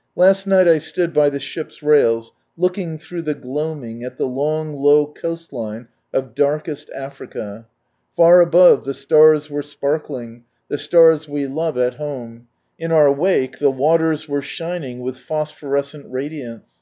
Last 0.26 0.46
night 0.46 0.66
I 0.66 0.78
stood 0.78 1.12
by 1.12 1.28
the 1.28 1.38
ship's 1.38 1.82
rails, 1.82 2.32
looking 2.56 2.96
through 2.96 3.20
the 3.20 3.34
gloaming, 3.34 4.02
at 4.04 4.16
the 4.16 4.24
long 4.26 4.72
low 4.72 5.04
coast 5.06 5.52
line 5.52 5.88
of 6.14 6.34
Darkest 6.34 6.88
Africa. 6.94 7.66
Far 8.16 8.40
above, 8.40 8.86
the 8.86 8.94
stars 8.94 9.50
were 9.50 9.60
sparkling, 9.60 10.44
the 10.70 10.78
stars 10.78 11.28
we 11.28 11.46
love 11.46 11.76
at 11.76 11.96
home; 11.96 12.48
in 12.78 12.90
our 12.90 13.12
wake 13.12 13.58
the 13.58 13.70
waters 13.70 14.26
were 14.26 14.40
shining 14.40 15.00
with 15.00 15.18
phosphorescent 15.18 16.04
1 16.04 16.10
From 16.10 16.16
Albert 16.16 16.22
Docks 16.22 16.30
to 16.30 16.36
Shangha: 16.38 16.40
radiance. 16.54 16.80